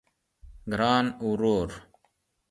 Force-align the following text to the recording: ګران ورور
ګران 0.71 1.05
ورور 1.27 1.69